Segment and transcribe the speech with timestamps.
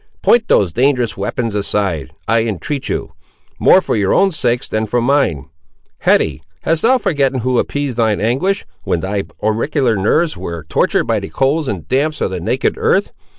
[0.23, 3.13] Point those dangerous weapons aside, I entreat of you;
[3.59, 5.51] more for your own sakes, than for mine.
[5.99, 11.19] Hetty, hast thou forgotten who appeased thine anguish when thy auricular nerves were tortured by
[11.19, 13.11] the colds and damps of the naked earth!